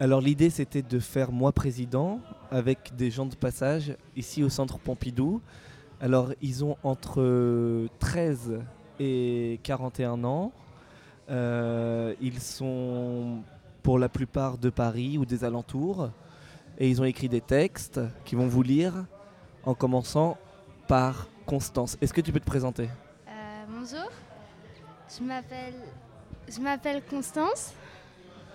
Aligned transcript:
Alors 0.00 0.20
l'idée 0.20 0.48
c'était 0.48 0.82
de 0.82 1.00
faire 1.00 1.32
moi 1.32 1.50
président 1.50 2.20
avec 2.52 2.94
des 2.94 3.10
gens 3.10 3.26
de 3.26 3.34
passage 3.34 3.96
ici 4.14 4.44
au 4.44 4.48
centre 4.48 4.78
Pompidou. 4.78 5.40
Alors 6.00 6.32
ils 6.40 6.64
ont 6.64 6.76
entre 6.84 7.88
13 7.98 8.60
et 9.00 9.58
41 9.64 10.22
ans. 10.22 10.52
Euh, 11.30 12.14
ils 12.20 12.38
sont 12.38 13.42
pour 13.82 13.98
la 13.98 14.08
plupart 14.08 14.56
de 14.56 14.70
Paris 14.70 15.18
ou 15.18 15.26
des 15.26 15.42
alentours. 15.42 16.10
Et 16.78 16.88
ils 16.88 17.02
ont 17.02 17.04
écrit 17.04 17.28
des 17.28 17.40
textes 17.40 18.00
qui 18.24 18.36
vont 18.36 18.46
vous 18.46 18.62
lire 18.62 19.04
en 19.64 19.74
commençant 19.74 20.38
par 20.86 21.26
Constance. 21.44 21.98
Est-ce 22.00 22.12
que 22.12 22.20
tu 22.20 22.30
peux 22.30 22.38
te 22.38 22.46
présenter? 22.46 22.88
Euh, 23.26 23.64
bonjour, 23.68 24.08
je 25.08 25.24
m'appelle 25.24 25.74
je 26.48 26.60
m'appelle 26.60 27.02
Constance, 27.10 27.72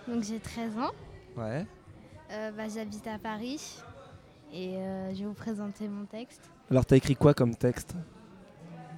donc 0.07 0.23
j'ai 0.23 0.39
13 0.39 0.78
ans. 0.78 0.91
Ouais. 1.38 1.65
Euh, 2.31 2.52
bah, 2.52 2.63
J'habite 2.73 3.07
à 3.07 3.18
Paris 3.18 3.78
et 4.54 4.78
euh, 4.78 5.14
je 5.14 5.19
vais 5.19 5.25
vous 5.25 5.33
présenter 5.33 5.87
mon 5.87 6.05
texte. 6.05 6.41
Alors 6.69 6.86
t'as 6.86 6.96
écrit 6.96 7.15
quoi 7.15 7.33
comme 7.33 7.55
texte? 7.55 7.96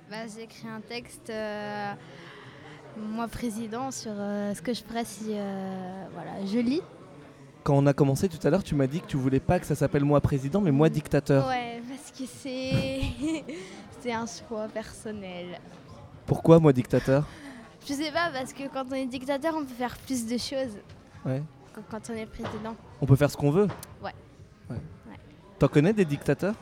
Bah, 0.09 0.27
j'ai 0.33 0.43
écrit 0.43 0.67
un 0.67 0.81
texte, 0.81 1.29
euh, 1.29 1.93
moi 2.97 3.27
président, 3.27 3.91
sur 3.91 4.11
ce 4.11 4.61
que 4.61 4.73
je 4.73 4.83
ferais 4.83 5.05
si 5.05 5.25
voilà, 6.13 6.45
je 6.45 6.59
lis. 6.59 6.81
Quand 7.63 7.75
on 7.75 7.87
a 7.87 7.93
commencé 7.93 8.29
tout 8.29 8.45
à 8.45 8.51
l'heure, 8.51 8.63
tu 8.63 8.75
m'as 8.75 8.85
dit 8.85 9.01
que 9.01 9.07
tu 9.07 9.17
voulais 9.17 9.39
pas 9.39 9.59
que 9.59 9.65
ça 9.65 9.73
s'appelle 9.73 10.05
moi 10.05 10.21
président, 10.21 10.61
mais 10.61 10.71
moi 10.71 10.87
dictateur. 10.89 11.47
Ouais, 11.47 11.81
parce 11.89 12.11
que 12.11 12.25
c'est 12.27 13.01
c'est 14.01 14.13
un 14.13 14.25
choix 14.27 14.67
personnel. 14.67 15.59
Pourquoi 16.27 16.59
moi 16.59 16.73
dictateur? 16.73 17.25
Je 17.87 17.93
sais 17.93 18.11
pas, 18.11 18.29
parce 18.31 18.53
que 18.53 18.67
quand 18.71 18.85
on 18.91 18.93
est 18.95 19.05
dictateur, 19.05 19.55
on 19.57 19.65
peut 19.65 19.73
faire 19.73 19.97
plus 19.97 20.25
de 20.25 20.37
choses 20.37 20.77
Ouais. 21.25 21.41
Quand 21.89 22.09
on 22.09 22.13
est 22.13 22.25
président. 22.25 22.75
On 23.01 23.05
peut 23.05 23.15
faire 23.15 23.29
ce 23.31 23.37
qu'on 23.37 23.51
veut 23.51 23.67
Ouais. 24.03 24.13
Ouais. 24.69 24.75
Ouais. 25.09 25.19
T'en 25.59 25.67
connais 25.67 25.93
des 25.93 26.05
dictateurs? 26.05 26.55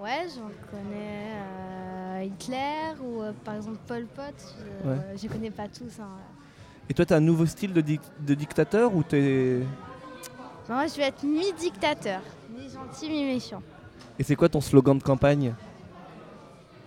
Ouais, 0.00 0.26
j'en 0.34 0.50
connais 0.70 1.32
euh, 1.36 2.22
Hitler 2.24 2.94
ou 3.02 3.22
euh, 3.22 3.32
par 3.44 3.54
exemple 3.54 3.78
Pol 3.86 4.06
Pot. 4.06 4.22
Je, 4.84 4.88
Ouais. 4.88 4.96
je 5.16 5.28
connais 5.28 5.50
pas 5.50 5.68
tous. 5.68 5.98
hein. 6.00 6.08
Et 6.88 6.94
toi, 6.94 7.06
t'as 7.06 7.16
un 7.16 7.20
nouveau 7.20 7.46
style 7.46 7.72
de, 7.72 7.80
dic- 7.80 8.00
de 8.20 8.34
dictateur 8.34 8.94
ou 8.94 9.02
t'es... 9.02 9.60
Moi, 10.68 10.86
je 10.86 10.96
vais 10.96 11.04
être 11.04 11.22
mi-dictateur, 11.22 12.20
mi-gentil, 12.54 13.08
mi-méchant. 13.08 13.62
Et 14.18 14.22
c'est 14.22 14.36
quoi 14.36 14.48
ton 14.50 14.60
slogan 14.60 14.96
de 14.98 15.02
campagne? 15.02 15.54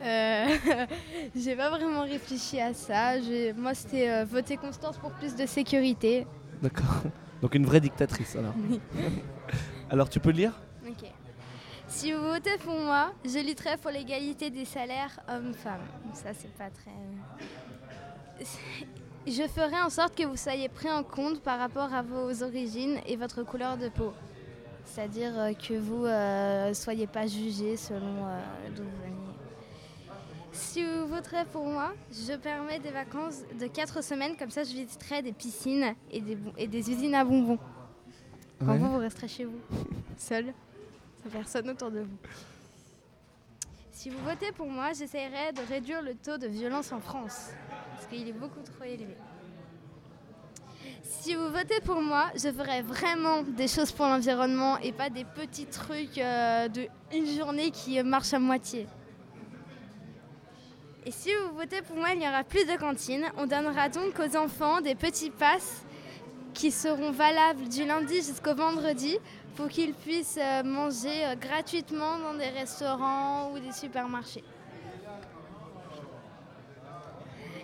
Euh, 0.04 0.46
J'ai 1.36 1.56
pas 1.56 1.70
vraiment 1.72 2.02
réfléchi 2.04 2.60
à 2.62 2.74
ça. 2.74 3.14
Moi, 3.58 3.74
c'était 3.74 4.10
euh, 4.10 4.26
voter 4.26 4.58
Constance 4.58 4.98
pour 4.98 5.12
plus 5.12 5.36
de 5.36 5.46
sécurité. 5.48 6.28
D'accord. 6.62 6.86
Donc 7.42 7.56
une 7.56 7.66
vraie 7.66 7.82
dictatrice 7.82 8.36
alors. 8.36 8.54
Alors 9.90 10.10
tu 10.10 10.20
peux 10.20 10.32
lire? 10.32 10.54
Ok. 10.88 11.10
Si 11.88 12.12
vous 12.12 12.22
votez 12.22 12.58
pour 12.64 12.76
moi, 12.76 13.14
je 13.24 13.40
lutterai 13.40 13.78
pour 13.78 13.92
l'égalité 13.92 14.50
des 14.50 14.66
salaires 14.66 15.20
hommes-femmes. 15.30 15.88
Ça, 16.14 16.30
c'est 16.34 16.52
pas 16.54 16.70
très. 16.70 16.92
Je 19.28 19.46
ferai 19.46 19.82
en 19.82 19.90
sorte 19.90 20.16
que 20.16 20.24
vous 20.24 20.38
soyez 20.38 20.70
pris 20.70 20.90
en 20.90 21.04
compte 21.04 21.42
par 21.42 21.60
rapport 21.60 21.94
à 21.94 22.02
vos 22.02 22.44
origines 22.44 22.98
et 23.06 23.18
votre 23.18 23.44
couleur 23.44 23.76
de 23.76 23.90
peau. 23.90 24.14
C'est-à-dire 24.86 25.38
euh, 25.38 25.52
que 25.54 25.74
vous 25.74 26.06
ne 26.06 26.74
soyez 26.74 27.08
pas 27.08 27.28
jugé 27.28 27.76
selon 27.76 28.26
euh, 28.26 28.40
d'où 28.74 28.84
vous 28.84 29.04
venez. 29.04 29.17
Si 30.52 30.84
vous 30.84 31.08
voterez 31.08 31.46
pour 31.52 31.66
moi, 31.66 31.94
je 32.12 32.34
permets 32.36 32.80
des 32.80 32.90
vacances 32.92 33.42
de 33.60 33.68
4 33.68 34.04
semaines, 34.04 34.36
comme 34.38 34.50
ça 34.50 34.64
je 34.64 34.72
visiterai 34.72 35.22
des 35.22 35.32
piscines 35.34 35.94
et 36.12 36.22
des, 36.22 36.36
bon- 36.36 36.54
et 36.58 36.68
des 36.68 36.90
usines 36.92 37.14
à 37.16 37.24
bonbons. 37.24 37.60
Quand 38.60 38.68
Ouais. 38.72 38.78
vous, 38.78 38.90
vous 38.92 38.98
resterez 38.98 39.28
chez 39.28 39.46
vous, 39.46 39.60
seul, 40.18 40.54
sans 41.24 41.30
personne 41.30 41.70
autour 41.70 41.92
de 41.92 42.00
vous. 42.00 42.18
Si 43.92 44.10
vous 44.10 44.18
votez 44.24 44.52
pour 44.52 44.68
moi, 44.68 44.94
j'essaierai 44.94 45.54
de 45.54 45.62
réduire 45.68 46.02
le 46.02 46.16
taux 46.16 46.38
de 46.38 46.48
violence 46.48 46.92
en 46.92 47.00
France, 47.00 47.52
parce 47.94 48.08
qu'il 48.08 48.28
est 48.28 48.32
beaucoup 48.34 48.62
trop 48.62 48.84
élevé. 48.84 49.16
Si 51.04 51.36
vous 51.36 51.50
votez 51.50 51.80
pour 51.84 52.02
moi, 52.02 52.32
je 52.36 52.52
ferai 52.52 52.82
vraiment 52.82 53.44
des 53.44 53.68
choses 53.68 53.92
pour 53.92 54.06
l'environnement 54.08 54.78
et 54.80 54.92
pas 54.92 55.10
des 55.10 55.24
petits 55.26 55.66
trucs 55.66 56.18
euh, 56.18 56.68
de 56.68 56.88
une 57.14 57.26
journée 57.28 57.72
qui 57.72 58.02
marchent 58.04 58.34
à 58.34 58.40
moitié. 58.40 58.88
Et 61.08 61.12
si 61.12 61.30
vous 61.34 61.56
votez 61.56 61.82
pour 61.84 61.96
moi, 61.96 62.10
il 62.14 62.22
y 62.22 62.28
aura 62.28 62.44
plus 62.44 62.66
de 62.66 62.78
cantines. 62.78 63.26
On 63.38 63.46
donnera 63.46 63.88
donc 63.88 64.20
aux 64.20 64.36
enfants 64.36 64.82
des 64.82 64.94
petits 64.94 65.30
passes 65.30 65.86
qui 66.54 66.70
seront 66.70 67.12
valables 67.12 67.70
du 67.70 67.86
lundi 67.86 68.16
jusqu'au 68.16 68.54
vendredi 68.54 69.18
pour 69.56 69.70
qu'ils 69.70 69.94
puissent 69.94 70.38
euh, 70.38 70.64
manger 70.64 71.26
euh, 71.28 71.36
gratuitement 71.36 72.20
dans 72.20 72.34
des 72.34 72.50
restaurants 72.50 73.54
ou 73.54 73.60
des 73.60 73.72
supermarchés. 73.72 74.44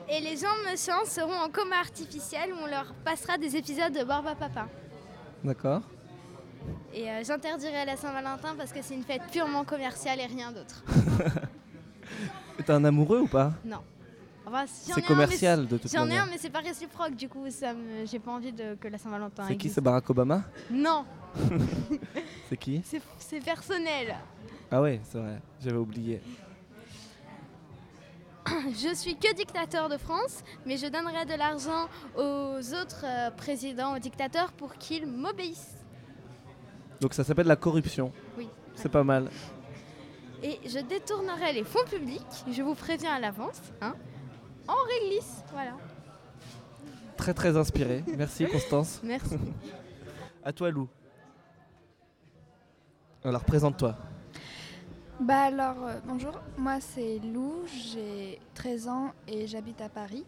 Et 0.10 0.22
les 0.22 0.38
gens 0.38 0.56
méchants 0.64 1.04
seront 1.04 1.38
en 1.38 1.50
coma 1.50 1.80
artificiel 1.80 2.54
où 2.54 2.56
on 2.64 2.68
leur 2.68 2.94
passera 3.04 3.38
des 3.38 3.58
épisodes 3.58 3.92
de 3.92 4.06
Barba 4.06 4.36
Papa. 4.36 4.70
D'accord. 5.44 5.82
Et 6.94 7.12
euh, 7.12 7.22
j'interdirai 7.26 7.84
la 7.84 7.98
Saint-Valentin 7.98 8.56
parce 8.58 8.72
que 8.72 8.82
c'est 8.82 8.94
une 8.94 9.04
fête 9.04 9.24
purement 9.34 9.66
commerciale 9.66 10.22
et 10.22 10.28
rien 10.28 10.54
d'autre. 10.54 10.82
T'as 12.66 12.76
un 12.76 12.86
amoureux 12.86 13.20
ou 13.20 13.28
pas? 13.28 13.54
Non. 13.66 13.80
Enfin, 14.46 14.66
si 14.68 14.90
j'en 14.92 14.98
ai 14.98 15.00
un, 15.00 15.02
C'est 15.02 15.08
commercial 15.08 15.68
de 15.68 15.78
toute 15.78 15.92
J'en 15.92 16.06
ai 16.06 16.08
manière. 16.10 16.24
un, 16.24 16.26
mais 16.28 16.38
c'est 16.38 16.50
pas 16.50 16.60
réciproque. 16.60 17.16
Du 17.16 17.30
coup, 17.30 17.50
ça 17.50 17.74
me... 17.74 18.06
j'ai 18.06 18.20
pas 18.20 18.32
envie 18.32 18.52
de... 18.52 18.76
que 18.76 18.88
la 18.88 18.98
Saint-Valentin 18.98 19.46
C'est 19.48 19.56
qui. 19.56 19.70
C'est 19.70 19.82
Barack 19.82 20.10
Obama? 20.10 20.44
Non, 20.70 21.06
C'est 22.50 22.58
qui? 22.58 22.82
C'est 22.86 23.02
c'est 23.18 23.40
personnel. 23.40 24.16
Ah 24.72 24.82
ouais, 24.82 25.00
c'est 25.04 25.18
vrai, 25.18 25.42
j'avais 25.64 25.78
oublié. 25.78 26.22
Je 28.48 28.94
suis 28.94 29.16
que 29.16 29.34
dictateur 29.34 29.90
de 29.90 29.98
France, 29.98 30.44
mais 30.66 30.78
je 30.78 30.88
donnerai 30.88 31.26
de 31.26 31.36
l'argent 31.38 31.88
aux 32.18 32.74
autres 32.74 33.06
euh, 33.06 33.32
présidents, 33.32 33.96
aux 33.96 34.00
dictateurs 34.00 34.52
pour 34.52 34.74
qu'ils 34.76 35.08
m'obéissent. 35.08 35.78
Donc 37.00 37.14
ça 37.14 37.24
s'appelle 37.24 37.48
la 37.48 37.56
corruption. 37.56 38.12
Oui. 38.38 38.50
C'est 38.76 38.90
pas 38.92 39.04
mal. 39.04 39.30
Et 40.44 40.60
je 40.68 40.80
détournerai 40.80 41.54
les 41.54 41.64
fonds 41.64 41.86
publics, 41.86 42.44
je 42.52 42.62
vous 42.62 42.76
préviens 42.76 43.14
à 43.14 43.20
l'avance, 43.20 43.62
hein, 43.82 43.96
en 44.68 44.76
réglisse. 45.02 45.42
Voilà. 45.54 45.72
Très 47.16 47.34
très 47.34 47.56
inspiré. 47.56 48.04
Merci 48.18 48.46
Constance. 48.48 49.00
Merci. 49.04 49.38
À 50.44 50.52
toi 50.52 50.70
Lou. 50.70 50.90
Alors 53.24 53.46
présente-toi. 53.46 53.96
Bah 55.22 55.44
alors, 55.44 55.82
euh, 55.86 56.00
bonjour, 56.06 56.34
moi 56.58 56.82
c'est 56.82 57.20
Lou, 57.20 57.64
j'ai 57.94 58.40
13 58.56 58.88
ans 58.90 59.14
et 59.28 59.48
j'habite 59.48 59.80
à 59.80 59.88
Paris. 59.88 60.26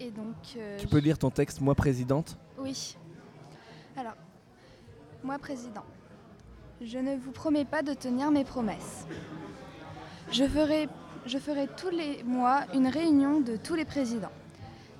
Et 0.00 0.10
donc... 0.10 0.34
euh, 0.56 0.78
Tu 0.78 0.86
peux 0.86 0.98
lire 0.98 1.18
ton 1.18 1.30
texte 1.30 1.60
Moi 1.60 1.74
présidente 1.74 2.38
Oui. 2.58 2.96
Alors, 3.96 4.14
moi 5.22 5.38
président, 5.38 5.84
je 6.84 6.98
ne 6.98 7.16
vous 7.16 7.30
promets 7.30 7.64
pas 7.64 7.82
de 7.82 7.94
tenir 7.94 8.30
mes 8.30 8.44
promesses. 8.44 9.06
Je 10.30 10.44
ferai, 10.44 10.88
je 11.26 11.38
ferai 11.38 11.68
tous 11.76 11.90
les 11.90 12.22
mois 12.24 12.62
une 12.74 12.88
réunion 12.88 13.40
de 13.40 13.56
tous 13.56 13.74
les 13.74 13.84
présidents. 13.84 14.32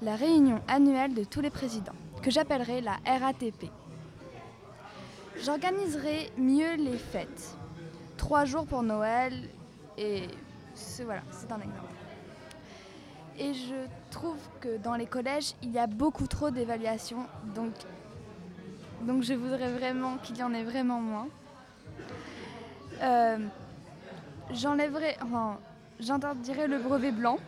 La 0.02 0.16
réunion 0.16 0.60
annuelle 0.68 1.14
de 1.14 1.24
tous 1.24 1.40
les 1.40 1.50
présidents, 1.50 1.94
que 2.22 2.30
j'appellerai 2.30 2.80
la 2.80 2.98
RATP. 3.06 3.70
J'organiserai 5.44 6.30
mieux 6.36 6.74
les 6.76 6.98
fêtes. 6.98 7.56
Trois 8.16 8.44
jours 8.44 8.66
pour 8.66 8.82
Noël 8.82 9.32
et 9.98 10.28
voilà, 11.04 11.22
c'est 11.30 11.50
un 11.50 11.60
exemple. 11.60 11.92
Et 13.38 13.54
je 13.54 13.74
trouve 14.10 14.38
que 14.60 14.76
dans 14.78 14.94
les 14.94 15.06
collèges, 15.06 15.54
il 15.62 15.70
y 15.70 15.78
a 15.78 15.86
beaucoup 15.86 16.26
trop 16.26 16.50
d'évaluations, 16.50 17.26
donc, 17.54 17.72
donc 19.02 19.22
je 19.22 19.34
voudrais 19.34 19.72
vraiment 19.72 20.18
qu'il 20.18 20.36
y 20.36 20.42
en 20.42 20.52
ait 20.52 20.64
vraiment 20.64 21.00
moins. 21.00 21.28
Euh, 23.02 23.38
J'enlèverai, 24.52 25.16
enfin, 25.22 25.58
j'interdirai 25.98 26.66
le 26.66 26.78
brevet 26.78 27.12
blanc. 27.12 27.38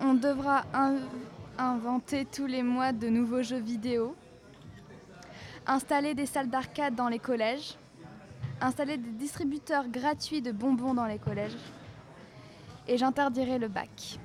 On 0.00 0.14
devra 0.14 0.64
in- 0.72 0.96
inventer 1.58 2.24
tous 2.24 2.46
les 2.46 2.62
mois 2.62 2.92
de 2.92 3.08
nouveaux 3.08 3.42
jeux 3.42 3.60
vidéo. 3.60 4.16
Installer 5.66 6.14
des 6.14 6.26
salles 6.26 6.48
d'arcade 6.48 6.94
dans 6.94 7.08
les 7.08 7.18
collèges. 7.18 7.74
Installer 8.60 8.96
des 8.96 9.10
distributeurs 9.10 9.88
gratuits 9.88 10.40
de 10.40 10.52
bonbons 10.52 10.94
dans 10.94 11.06
les 11.06 11.18
collèges. 11.18 11.56
Et 12.88 12.96
j'interdirai 12.96 13.58
le 13.58 13.68
bac. 13.68 14.18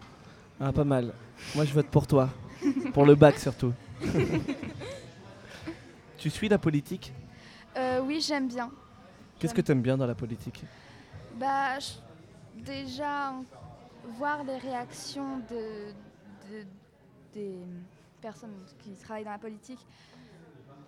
Ah 0.62 0.72
pas 0.72 0.84
mal. 0.86 1.14
Moi 1.56 1.66
je 1.66 1.74
vote 1.74 1.88
pour 1.88 2.08
toi. 2.08 2.30
pour 2.94 3.06
le 3.06 3.16
bac 3.16 3.38
surtout. 3.38 3.74
tu 6.18 6.30
suis 6.30 6.50
la 6.50 6.58
politique? 6.58 7.14
Euh, 7.78 8.02
oui, 8.04 8.22
j'aime 8.26 8.48
bien. 8.48 8.70
Qu'est-ce 9.40 9.54
que 9.54 9.62
t'aimes 9.62 9.82
bien 9.82 9.98
dans 9.98 10.06
la 10.06 10.16
politique? 10.16 10.64
Bah, 11.40 11.80
je- 11.80 12.62
déjà, 12.64 13.34
voir 14.18 14.44
les 14.44 14.58
réactions 14.58 15.38
de, 15.50 15.92
de- 16.52 16.66
des, 17.34 17.54
personnes 18.22 18.52
qui 18.80 18.92
travaillent 18.96 19.24
dans 19.24 19.32
la 19.32 19.38
politique 19.38 19.80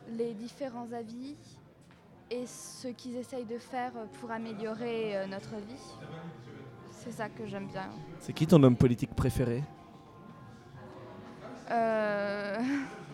les 0.10 0.34
différents 0.34 0.92
avis 0.92 1.38
et 2.30 2.46
ce 2.46 2.90
qu'ils 2.90 3.16
essayent 3.16 3.46
de 3.46 3.58
faire 3.58 3.94
pour 4.20 4.32
améliorer 4.32 5.16
euh, 5.16 5.28
notre 5.28 5.56
vie. 5.56 5.96
C'est 6.92 7.12
ça 7.12 7.30
que 7.30 7.48
j'aime 7.48 7.68
bien. 7.68 7.90
C'est 8.20 8.34
qui 8.34 8.46
ton 8.46 8.62
homme 8.64 8.76
politique 8.76 9.16
préféré? 9.16 9.64
Euh, 11.70 12.58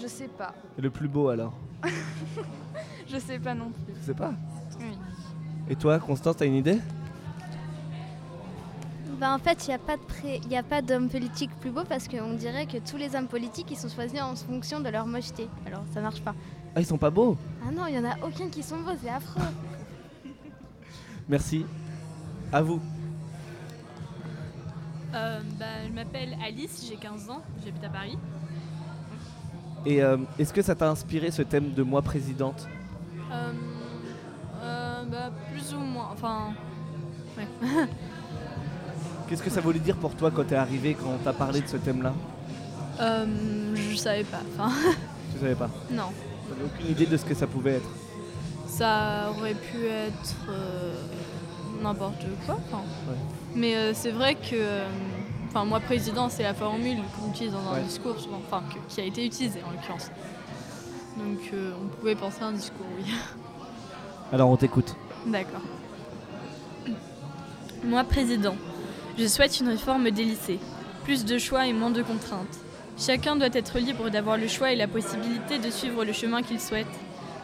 Je 0.00 0.06
sais 0.06 0.28
pas. 0.28 0.54
Et 0.78 0.82
le 0.82 0.90
plus 0.90 1.08
beau 1.08 1.28
alors 1.28 1.52
Je 3.08 3.18
sais 3.18 3.38
pas 3.38 3.54
non 3.54 3.70
plus. 3.70 3.94
Je 4.00 4.06
sais 4.06 4.14
pas. 4.14 4.32
Oui. 4.80 4.96
Et 5.68 5.76
toi, 5.76 5.98
Constance, 5.98 6.36
t'as 6.36 6.46
une 6.46 6.54
idée 6.56 6.78
Bah, 9.18 9.32
en 9.34 9.38
fait, 9.38 9.64
il 9.66 9.68
n'y 9.68 9.74
a 9.74 9.78
pas 9.78 9.96
de 9.96 10.02
pré- 10.02 10.40
y 10.50 10.56
a 10.56 10.62
pas 10.62 10.82
d'homme 10.82 11.08
politique 11.08 11.50
plus 11.60 11.70
beau 11.70 11.82
parce 11.88 12.06
qu'on 12.08 12.34
dirait 12.34 12.66
que 12.66 12.78
tous 12.78 12.96
les 12.98 13.14
hommes 13.16 13.28
politiques 13.28 13.68
ils 13.70 13.76
sont 13.76 13.88
choisis 13.88 14.20
en 14.20 14.34
fonction 14.36 14.80
de 14.80 14.88
leur 14.90 15.06
mocheté. 15.06 15.48
Alors 15.66 15.82
ça 15.94 16.00
marche 16.00 16.20
pas. 16.20 16.34
Ah, 16.74 16.80
ils 16.80 16.86
sont 16.86 16.98
pas 16.98 17.10
beaux 17.10 17.36
Ah 17.66 17.72
non, 17.72 17.86
il 17.86 17.94
y 17.94 17.98
en 17.98 18.04
a 18.04 18.16
aucun 18.26 18.48
qui 18.50 18.62
sont 18.62 18.78
beaux, 18.80 18.90
c'est 19.02 19.08
affreux. 19.08 19.40
Merci. 21.28 21.64
À 22.52 22.60
vous. 22.60 22.80
Euh, 25.14 25.40
bah, 25.58 25.64
je 25.88 25.92
m'appelle 25.92 26.36
Alice, 26.44 26.84
j'ai 26.86 26.96
15 26.96 27.30
ans, 27.30 27.40
j'habite 27.64 27.82
à 27.84 27.88
Paris. 27.88 28.18
Et 29.86 30.02
euh, 30.02 30.16
est-ce 30.38 30.52
que 30.52 30.62
ça 30.62 30.74
t'a 30.74 30.90
inspiré 30.90 31.30
ce 31.30 31.42
thème 31.42 31.72
de 31.72 31.82
moi 31.84 32.02
présidente 32.02 32.66
Euh, 33.32 33.52
euh, 34.62 35.04
bah, 35.04 35.30
plus 35.52 35.72
ou 35.74 35.78
moins, 35.78 36.08
enfin, 36.12 36.48
ouais. 37.38 37.46
Qu'est-ce 39.28 39.42
que 39.42 39.50
ça 39.50 39.60
voulait 39.60 39.78
dire 39.78 39.96
pour 39.96 40.14
toi 40.14 40.30
quand 40.34 40.44
t'es 40.44 40.56
arrivé, 40.56 40.94
quand 41.00 41.10
on 41.14 41.18
t'a 41.22 41.32
parlé 41.32 41.60
de 41.60 41.68
ce 41.68 41.76
thème-là 41.76 42.12
Euh, 43.00 43.26
je 43.74 43.96
savais 43.96 44.24
pas, 44.24 44.40
enfin, 44.56 44.72
Tu 45.32 45.38
savais 45.40 45.54
pas 45.54 45.70
non. 45.90 46.10
T'avais 46.48 46.64
aucune 46.64 46.90
idée 46.90 47.06
de 47.06 47.16
ce 47.16 47.24
que 47.24 47.34
ça 47.34 47.46
pouvait 47.46 47.74
être 47.74 47.88
Ça 48.66 49.30
aurait 49.36 49.54
pu 49.54 49.84
être 49.86 50.36
euh, 50.48 50.94
n'importe 51.82 52.24
quoi, 52.44 52.58
enfin. 52.68 52.82
Ouais. 53.08 53.16
Mais 53.54 53.94
c'est 53.94 54.10
vrai 54.12 54.34
que, 54.34 54.82
enfin, 55.56 55.64
moi 55.64 55.80
président, 55.80 56.28
c'est 56.28 56.42
la 56.42 56.52
formule 56.54 56.98
qu'on 57.18 57.30
utilise 57.30 57.52
dans 57.52 57.70
un 57.70 57.74
Ouais. 57.76 57.82
discours, 57.82 58.18
souvent, 58.20 58.40
enfin, 58.46 58.62
que- 58.68 58.94
qui 58.94 59.00
a 59.00 59.04
été 59.04 59.24
utilisée 59.24 59.60
en 59.66 59.70
l'occurrence. 59.72 60.10
Donc, 61.16 61.38
euh, 61.54 61.72
on 61.82 61.88
pouvait 61.96 62.14
penser 62.14 62.42
à 62.42 62.46
un 62.46 62.52
discours, 62.52 62.84
oui. 62.98 63.04
Alors 64.32 64.50
on 64.50 64.56
t'écoute. 64.56 64.94
D'accord. 65.26 65.62
Moi, 67.84 68.04
président, 68.04 68.56
je 69.18 69.26
souhaite 69.26 69.58
une 69.60 69.68
réforme 69.68 70.10
des 70.10 70.24
lycées. 70.24 70.58
Plus 71.04 71.24
de 71.24 71.38
choix 71.38 71.66
et 71.66 71.72
moins 71.72 71.90
de 71.90 72.02
contraintes. 72.02 72.58
Chacun 72.98 73.36
doit 73.36 73.48
être 73.52 73.78
libre 73.78 74.10
d'avoir 74.10 74.36
le 74.36 74.48
choix 74.48 74.72
et 74.72 74.76
la 74.76 74.88
possibilité 74.88 75.58
de 75.58 75.70
suivre 75.70 76.04
le 76.04 76.12
chemin 76.12 76.42
qu'il 76.42 76.60
souhaite. 76.60 76.86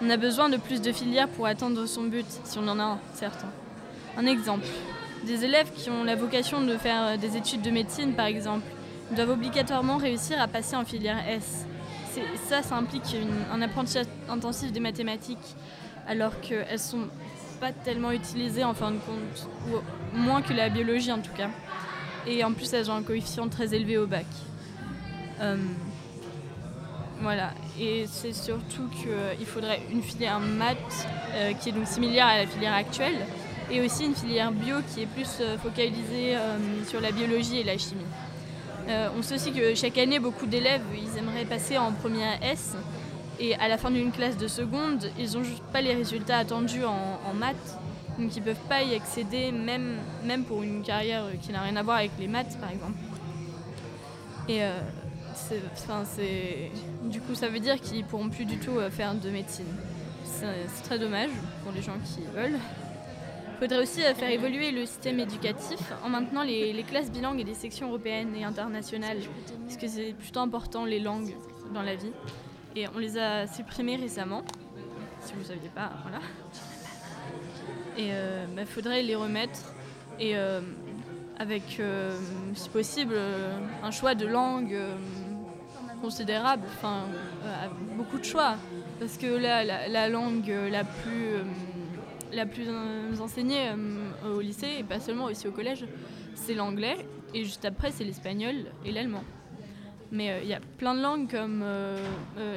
On 0.02 0.10
a 0.10 0.16
besoin 0.16 0.48
de 0.48 0.56
plus 0.56 0.80
de 0.82 0.90
filières 0.92 1.28
pour 1.28 1.46
atteindre 1.46 1.86
son 1.86 2.02
but, 2.04 2.26
si 2.44 2.58
on 2.58 2.66
en 2.66 2.78
a 2.80 2.82
un, 2.82 2.98
certes. 3.14 3.44
Un 4.18 4.26
exemple. 4.26 4.66
Des 5.26 5.44
élèves 5.44 5.70
qui 5.72 5.88
ont 5.88 6.04
la 6.04 6.16
vocation 6.16 6.62
de 6.62 6.76
faire 6.76 7.02
euh, 7.02 7.16
des 7.16 7.36
études 7.36 7.62
de 7.62 7.70
médecine, 7.70 8.14
par 8.14 8.26
exemple, 8.26 8.66
doivent 9.14 9.30
obligatoirement 9.30 9.96
réussir 9.96 10.40
à 10.40 10.48
passer 10.48 10.74
en 10.74 10.84
filière 10.84 11.18
S. 11.28 11.66
Ça, 12.48 12.62
ça 12.62 12.76
implique 12.76 13.16
un 13.50 13.62
apprentissage 13.62 14.06
intensif 14.28 14.70
des 14.70 14.80
mathématiques, 14.80 15.56
alors 16.06 16.38
qu'elles 16.40 16.78
sont 16.78 17.08
pas 17.58 17.72
tellement 17.72 18.10
utilisées 18.10 18.64
en 18.64 18.74
fin 18.74 18.90
de 18.90 18.98
compte, 18.98 19.48
ou 19.68 20.18
moins 20.18 20.42
que 20.42 20.52
la 20.52 20.68
biologie 20.68 21.12
en 21.12 21.20
tout 21.20 21.32
cas. 21.32 21.48
Et 22.26 22.44
en 22.44 22.52
plus, 22.52 22.72
elles 22.72 22.90
ont 22.90 22.94
un 22.94 23.02
coefficient 23.02 23.48
très 23.48 23.74
élevé 23.74 23.96
au 23.96 24.06
bac. 24.06 24.26
Euh, 25.40 25.56
voilà, 27.20 27.52
et 27.80 28.06
c'est 28.08 28.32
surtout 28.32 28.88
qu'il 28.88 29.46
faudrait 29.46 29.80
une 29.92 30.02
filière 30.02 30.40
maths 30.40 31.06
euh, 31.34 31.52
qui 31.54 31.68
est 31.68 31.72
donc 31.72 31.86
similaire 31.86 32.26
à 32.26 32.38
la 32.38 32.46
filière 32.46 32.74
actuelle, 32.74 33.26
et 33.72 33.80
aussi 33.80 34.04
une 34.04 34.14
filière 34.14 34.52
bio 34.52 34.76
qui 34.92 35.02
est 35.02 35.06
plus 35.06 35.38
euh, 35.40 35.56
focalisée 35.56 36.36
euh, 36.36 36.58
sur 36.86 37.00
la 37.00 37.10
biologie 37.10 37.58
et 37.58 37.64
la 37.64 37.78
chimie. 37.78 38.04
Euh, 38.88 39.08
on 39.16 39.22
sait 39.22 39.36
aussi 39.36 39.52
que 39.52 39.74
chaque 39.74 39.96
année, 39.96 40.18
beaucoup 40.18 40.46
d'élèves, 40.46 40.82
ils 40.94 41.18
aimeraient 41.18 41.46
passer 41.46 41.78
en 41.78 41.92
première 41.92 42.42
S, 42.42 42.76
et 43.40 43.54
à 43.56 43.68
la 43.68 43.78
fin 43.78 43.90
d'une 43.90 44.12
classe 44.12 44.36
de 44.36 44.46
seconde, 44.46 45.10
ils 45.18 45.32
n'ont 45.32 45.42
juste 45.42 45.62
pas 45.72 45.80
les 45.80 45.94
résultats 45.94 46.36
attendus 46.36 46.84
en, 46.84 47.34
maths. 47.34 47.78
Donc 48.18 48.36
ils 48.36 48.40
ne 48.40 48.44
peuvent 48.44 48.68
pas 48.68 48.82
y 48.82 48.94
accéder, 48.94 49.50
même, 49.52 49.96
même 50.24 50.44
pour 50.44 50.62
une 50.62 50.82
carrière 50.82 51.24
qui 51.40 51.50
n'a 51.50 51.62
rien 51.62 51.76
à 51.76 51.82
voir 51.82 51.96
avec 51.96 52.10
les 52.20 52.28
maths, 52.28 52.58
par 52.60 52.70
exemple. 52.70 52.98
Et 54.48 54.60
du 57.04 57.20
coup, 57.20 57.34
ça 57.34 57.48
veut 57.48 57.60
dire 57.60 57.80
qu'ils 57.80 58.00
ne 58.00 58.04
pourront 58.04 58.28
plus 58.28 58.44
du 58.44 58.58
tout 58.58 58.78
faire 58.90 59.14
de 59.14 59.30
médecine. 59.30 59.64
C'est 60.24 60.82
très 60.84 60.98
dommage 60.98 61.30
pour 61.64 61.72
les 61.72 61.80
gens 61.80 61.96
qui 62.04 62.20
veulent. 62.34 62.58
Faudrait 63.62 63.78
aussi 63.78 64.02
euh, 64.02 64.12
faire 64.12 64.28
évoluer 64.28 64.72
le 64.72 64.84
système 64.86 65.20
éducatif 65.20 65.78
en 66.04 66.08
maintenant 66.08 66.42
les, 66.42 66.82
classes 66.82 67.12
bilingues 67.12 67.38
et 67.38 67.44
des 67.44 67.54
sections 67.54 67.86
européennes 67.86 68.34
et 68.34 68.42
internationales, 68.42 69.18
parce 69.62 69.76
que 69.76 69.86
c'est 69.86 70.14
plutôt 70.14 70.40
important 70.40 70.84
les 70.84 70.98
langues 70.98 71.36
dans 71.72 71.82
la 71.82 71.94
vie. 71.94 72.10
Et 72.74 72.88
on 72.88 72.98
les 72.98 73.16
a 73.18 73.46
supprimées 73.46 73.94
récemment, 73.94 74.42
si 75.20 75.34
vous 75.34 75.42
ne 75.42 75.44
saviez 75.44 75.68
pas, 75.68 75.92
voilà. 76.02 76.18
Et 77.96 78.08
il 78.08 78.56
bah, 78.56 78.66
faudrait 78.66 79.04
les 79.04 79.14
remettre, 79.14 79.60
et 80.18 80.36
euh, 80.36 80.60
avec, 81.38 81.78
euh, 81.78 82.18
si 82.54 82.68
possible, 82.68 83.14
euh, 83.14 83.56
un 83.84 83.92
choix 83.92 84.16
de 84.16 84.26
langue 84.26 84.74
euh, 84.74 84.96
considérable, 86.02 86.64
enfin, 86.66 87.04
euh, 87.44 87.68
beaucoup 87.96 88.18
de 88.18 88.24
choix. 88.24 88.56
Parce 88.98 89.16
que 89.16 89.26
là, 89.26 89.64
la, 89.64 89.88
la 89.88 90.08
langue 90.08 90.50
euh, 90.50 90.68
la 90.68 90.84
plus, 90.84 91.34
euh, 91.34 91.42
la 92.32 92.46
plus 92.46 92.68
enseignée 93.20 93.68
euh, 93.70 94.36
au 94.36 94.40
lycée, 94.40 94.68
et 94.78 94.82
pas 94.82 95.00
seulement 95.00 95.24
aussi 95.24 95.46
au 95.48 95.52
collège, 95.52 95.84
c'est 96.34 96.54
l'anglais, 96.54 96.96
et 97.34 97.44
juste 97.44 97.64
après, 97.64 97.90
c'est 97.90 98.04
l'espagnol 98.04 98.54
et 98.84 98.92
l'allemand. 98.92 99.24
Mais 100.10 100.30
euh, 100.30 100.40
il 100.42 100.48
y 100.48 100.54
a 100.54 100.60
plein 100.78 100.94
de 100.94 101.00
langues 101.00 101.30
comme 101.30 101.62
euh, 101.64 101.98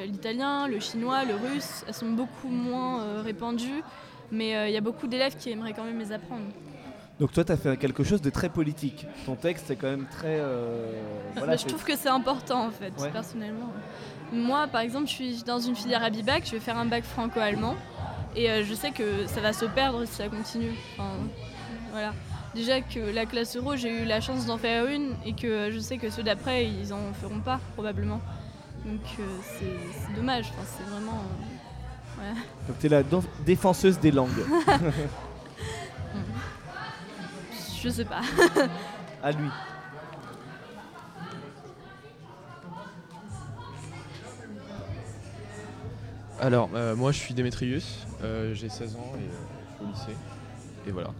l'italien, 0.06 0.68
le 0.68 0.80
chinois, 0.80 1.24
le 1.24 1.34
russe, 1.34 1.84
elles 1.86 1.94
sont 1.94 2.10
beaucoup 2.10 2.48
moins 2.48 3.22
répandues, 3.22 3.82
mais 4.30 4.68
il 4.68 4.74
y 4.74 4.76
a 4.76 4.80
beaucoup 4.80 5.06
d'élèves 5.06 5.36
qui 5.36 5.50
aimeraient 5.50 5.72
quand 5.72 5.84
même 5.84 5.98
les 5.98 6.12
apprendre. 6.12 6.44
Donc 7.18 7.32
toi, 7.32 7.44
t'as 7.44 7.56
fait 7.56 7.78
quelque 7.78 8.02
chose 8.04 8.20
de 8.20 8.28
très 8.28 8.50
politique. 8.50 9.06
Ton 9.24 9.36
texte 9.36 9.70
est 9.70 9.76
quand 9.76 9.88
même 9.88 10.06
très... 10.10 10.38
voilà, 11.34 11.52
Bah, 11.52 11.56
je 11.56 11.64
trouve 11.64 11.82
que 11.84 11.96
c'est 11.96 12.10
important 12.10 12.66
en 12.66 12.70
fait, 12.70 12.92
Ouais. 13.00 13.10
personnellement. 13.10 13.72
Moi, 14.32 14.66
par 14.66 14.80
exemple, 14.80 15.06
je 15.06 15.12
suis 15.12 15.42
dans 15.44 15.60
une 15.60 15.76
filière 15.76 16.02
à 16.02 16.10
bac, 16.10 16.42
je 16.44 16.50
vais 16.50 16.60
faire 16.60 16.76
un 16.76 16.84
bac 16.84 17.04
franco-allemand, 17.04 17.76
et 18.36 18.50
euh, 18.50 18.64
je 18.64 18.74
sais 18.74 18.90
que 18.92 19.26
ça 19.26 19.40
va 19.40 19.52
se 19.52 19.64
perdre 19.64 20.04
si 20.04 20.14
ça 20.14 20.28
continue. 20.28 20.72
Enfin, 20.92 21.10
voilà. 21.92 22.12
Déjà 22.54 22.80
que 22.80 23.00
la 23.12 23.26
classe 23.26 23.56
euro, 23.56 23.76
j'ai 23.76 24.02
eu 24.02 24.04
la 24.06 24.20
chance 24.20 24.46
d'en 24.46 24.56
faire 24.58 24.86
une, 24.86 25.14
et 25.26 25.34
que 25.34 25.70
je 25.70 25.78
sais 25.78 25.98
que 25.98 26.08
ceux 26.10 26.22
d'après, 26.22 26.66
ils 26.66 26.92
en 26.92 27.12
feront 27.20 27.40
pas 27.40 27.60
probablement. 27.74 28.20
Donc 28.84 29.00
euh, 29.18 29.24
c'est 29.58 30.14
dommage. 30.14 30.46
Enfin, 30.56 30.66
c'est 30.78 30.88
vraiment. 30.90 31.12
euh, 31.12 31.44
voilà. 32.16 32.34
Donc 32.68 32.78
t'es 32.78 32.88
la 32.88 33.02
dan- 33.02 33.22
défenseuse 33.44 33.98
des 33.98 34.10
langues. 34.10 34.30
Je 37.82 37.88
sais 37.90 38.04
pas. 38.04 38.20
à 39.22 39.32
lui. 39.32 39.48
Alors, 46.40 46.68
euh, 46.74 46.94
moi 46.94 47.12
je 47.12 47.18
suis 47.18 47.34
Démétrius, 47.34 48.06
euh, 48.22 48.52
j'ai 48.54 48.68
16 48.68 48.96
ans 48.96 49.12
et 49.16 49.22
euh, 49.22 49.26
je 49.70 49.74
suis 49.76 49.84
au 49.84 49.88
lycée. 50.10 50.18
Et 50.86 50.90
voilà. 50.90 51.10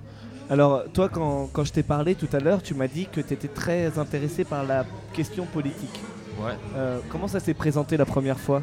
Alors 0.50 0.84
toi, 0.92 1.08
quand, 1.08 1.48
quand 1.52 1.64
je 1.64 1.72
t'ai 1.72 1.82
parlé 1.82 2.14
tout 2.14 2.28
à 2.32 2.38
l'heure, 2.38 2.62
tu 2.62 2.74
m'as 2.74 2.86
dit 2.86 3.06
que 3.06 3.20
tu 3.20 3.32
étais 3.34 3.48
très 3.48 3.98
intéressé 3.98 4.44
par 4.44 4.64
la 4.64 4.84
question 5.12 5.44
politique. 5.46 6.00
Ouais. 6.40 6.52
Euh, 6.76 6.98
comment 7.10 7.28
ça 7.28 7.40
s'est 7.40 7.54
présenté 7.54 7.96
la 7.96 8.04
première 8.04 8.38
fois? 8.38 8.62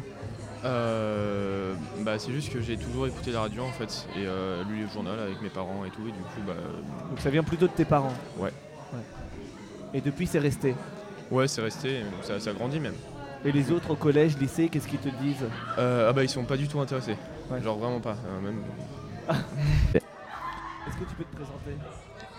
Euh, 0.64 1.74
bah, 2.00 2.18
c'est 2.18 2.32
juste 2.32 2.50
que 2.52 2.60
j'ai 2.62 2.76
toujours 2.78 3.06
écouté 3.06 3.32
la 3.32 3.40
radio 3.40 3.64
en 3.64 3.72
fait 3.72 4.06
et 4.16 4.24
euh, 4.26 4.62
lu 4.64 4.76
les 4.82 4.88
journaux 4.90 5.10
avec 5.10 5.42
mes 5.42 5.50
parents 5.50 5.84
et 5.84 5.90
tout. 5.90 6.02
Et 6.08 6.12
du 6.12 6.20
coup, 6.20 6.40
bah, 6.46 6.54
Donc 7.10 7.20
ça 7.20 7.28
vient 7.30 7.42
plutôt 7.42 7.66
de 7.66 7.72
tes 7.72 7.84
parents 7.84 8.14
Ouais. 8.38 8.52
Et 9.92 10.00
depuis, 10.00 10.26
c'est 10.26 10.38
resté? 10.38 10.74
ouais, 11.30 11.48
c'est 11.48 11.60
resté, 11.62 12.00
donc 12.00 12.22
ça, 12.22 12.38
ça 12.40 12.52
grandit 12.52 12.80
même. 12.80 12.94
Et 13.44 13.52
les 13.52 13.70
autres 13.70 13.90
au 13.90 13.96
collège, 13.96 14.38
lycée, 14.38 14.68
qu'est-ce 14.68 14.88
qu'ils 14.88 14.98
te 14.98 15.08
disent 15.22 15.44
Euh, 15.78 16.08
ah 16.08 16.12
bah, 16.12 16.22
ils 16.22 16.28
sont 16.28 16.44
pas 16.44 16.56
du 16.56 16.66
tout 16.68 16.80
intéressés. 16.80 17.16
Ouais. 17.50 17.60
Genre 17.62 17.76
vraiment 17.78 18.00
pas. 18.00 18.16
euh, 18.26 18.40
même... 18.40 18.58
Est-ce 19.94 20.96
que 20.96 21.04
tu 21.08 21.14
peux 21.16 21.24
te 21.24 21.34
présenter? 21.36 21.76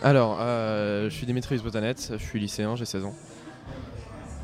Alors, 0.03 0.37
euh, 0.41 1.09
je 1.09 1.15
suis 1.15 1.25
Démétrius 1.25 1.61
Botanette, 1.63 2.13
je 2.17 2.23
suis 2.23 2.39
lycéen, 2.39 2.75
j'ai 2.75 2.85
16 2.85 3.05
ans. 3.05 3.13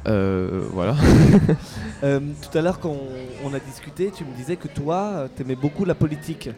Euh, 0.08 0.64
voilà. 0.72 0.96
Tout 2.02 2.58
à 2.58 2.62
l'heure, 2.62 2.80
quand 2.80 2.96
on, 3.44 3.54
a 3.54 3.60
discuté, 3.60 4.12
tu 4.16 4.24
me 4.26 4.34
disais 4.36 4.56
que 4.56 4.68
toi, 4.68 5.28
tu 5.36 5.44
aimais 5.44 5.56
beaucoup 5.56 5.86
la 5.86 5.96
politique. 5.96 6.50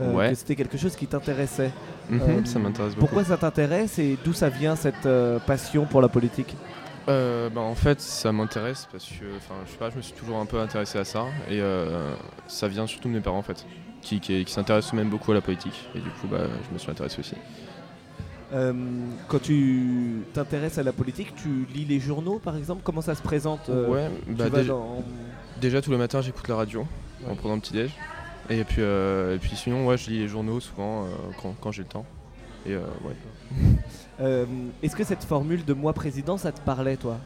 Euh, 0.00 0.12
Ouais. 0.14 0.30
Que 0.30 0.34
c'était 0.34 0.56
quelque 0.56 0.78
chose 0.78 0.96
qui 0.96 1.06
t'intéressait. 1.06 1.70
Mhm, 2.08 2.20
Euh, 2.22 2.44
ça 2.46 2.58
m'intéresse 2.58 2.94
beaucoup. 2.94 3.00
Pourquoi 3.06 3.24
ça 3.24 3.36
t'intéresse 3.36 3.98
et 3.98 4.16
d'où 4.24 4.32
ça 4.32 4.48
vient 4.48 4.74
cette 4.74 5.04
euh, 5.04 5.38
passion 5.38 5.84
pour 5.84 6.00
la 6.00 6.08
politique? 6.08 6.56
Euh, 7.10 7.50
bah, 7.50 7.60
en 7.60 7.74
fait, 7.74 8.00
ça 8.00 8.30
m'intéresse 8.30 8.86
parce 8.92 9.04
que, 9.04 9.24
enfin, 9.36 9.54
je 9.66 9.72
sais 9.72 9.78
pas, 9.78 9.90
je 9.90 9.96
me 9.96 10.02
suis 10.02 10.12
toujours 10.12 10.38
un 10.38 10.46
peu 10.46 10.60
intéressé 10.60 10.96
à 10.98 11.04
ça 11.04 11.26
et 11.48 11.60
euh, 11.60 12.14
ça 12.46 12.68
vient 12.68 12.86
surtout 12.86 13.08
de 13.08 13.14
mes 13.14 13.20
parents 13.20 13.38
en 13.38 13.42
fait, 13.42 13.66
qui, 14.00 14.20
qui, 14.20 14.44
qui 14.44 14.52
s'intéressent 14.52 14.92
même 14.92 15.08
beaucoup 15.10 15.32
à 15.32 15.34
la 15.34 15.40
politique 15.40 15.88
et 15.96 15.98
du 15.98 16.08
coup, 16.10 16.28
bah, 16.28 16.38
je 16.68 16.72
me 16.72 16.78
suis 16.78 16.90
intéressé 16.90 17.18
aussi. 17.18 17.34
Euh, 18.52 18.72
quand 19.28 19.40
tu 19.42 20.22
t'intéresses 20.34 20.78
à 20.78 20.82
la 20.82 20.92
politique, 20.92 21.34
tu 21.36 21.66
lis 21.74 21.84
les 21.84 21.98
journaux 22.00 22.38
par 22.38 22.56
exemple? 22.56 22.82
Comment 22.84 23.00
ça 23.00 23.14
se 23.14 23.22
présente 23.22 23.68
euh, 23.70 23.88
ouais, 23.88 24.08
bah, 24.28 24.50
déjà, 24.50 24.62
dans- 24.72 25.02
déjà 25.60 25.82
tous 25.82 25.90
les 25.90 25.98
matins, 25.98 26.20
j'écoute 26.20 26.46
la 26.48 26.56
radio 26.56 26.86
en 27.28 27.34
prenant 27.34 27.54
un 27.54 27.58
petit 27.58 27.72
déj 27.72 27.90
et 28.50 28.64
puis, 28.64 28.82
euh, 28.82 29.34
et 29.36 29.38
puis 29.38 29.54
sinon, 29.56 29.86
ouais, 29.86 29.96
je 29.96 30.10
lis 30.10 30.18
les 30.18 30.28
journaux 30.28 30.58
souvent 30.60 31.06
quand, 31.42 31.54
quand 31.60 31.72
j'ai 31.72 31.82
le 31.82 31.88
temps. 31.88 32.04
Et 32.66 32.74
euh, 32.74 32.80
ouais. 33.04 33.14
Euh, 34.20 34.44
Est-ce 34.82 34.94
que 34.94 35.02
cette 35.02 35.24
formule 35.24 35.64
de 35.64 35.72
moi 35.72 35.94
président, 35.94 36.36
ça 36.36 36.52
te 36.52 36.60
parlait 36.60 36.98
toi? 36.98 37.16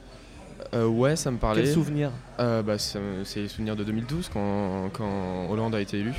Euh, 0.75 0.87
ouais, 0.87 1.17
ça 1.17 1.33
me 1.33 1.39
parlait. 1.39 1.65
Quel 1.65 1.73
souvenir? 1.73 2.11
Euh, 2.39 2.63
bah, 2.63 2.79
C'est 2.79 3.01
les 3.41 3.49
souvenirs 3.49 3.75
de 3.75 3.83
2012 3.83 4.31
quand, 4.33 4.91
quand 4.93 5.49
Hollande 5.51 5.75
a 5.75 5.81
été 5.81 5.99
élu 5.99 6.15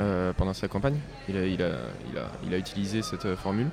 euh, 0.00 0.32
pendant 0.32 0.54
sa 0.54 0.68
campagne. 0.68 0.96
Il 1.28 1.36
a, 1.36 1.44
il, 1.44 1.62
a, 1.62 1.68
il, 2.10 2.18
a, 2.18 2.22
il 2.46 2.54
a 2.54 2.56
utilisé 2.56 3.02
cette 3.02 3.34
formule. 3.34 3.68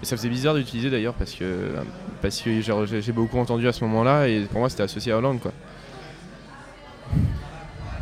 Et 0.00 0.04
ça 0.06 0.16
faisait 0.16 0.28
bizarre 0.28 0.54
d'utiliser 0.54 0.90
d'ailleurs 0.90 1.14
parce 1.14 1.32
que, 1.32 1.72
parce 2.20 2.40
que 2.40 2.60
j'ai 2.60 3.02
j'ai 3.02 3.12
beaucoup 3.12 3.38
entendu 3.38 3.66
à 3.66 3.72
ce 3.72 3.82
moment-là 3.84 4.28
et 4.28 4.42
pour 4.44 4.60
moi 4.60 4.68
c'était 4.70 4.84
associé 4.84 5.10
à 5.10 5.18
Hollande. 5.18 5.40
Quoi. 5.40 5.52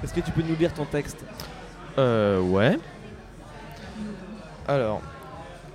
Est-ce 0.03 0.13
que 0.15 0.21
tu 0.21 0.31
peux 0.31 0.43
nous 0.43 0.57
lire 0.57 0.73
ton 0.75 0.85
texte? 0.85 1.25
Euh, 1.99 2.41
ouais. 2.41 2.79
Alors, 4.69 5.03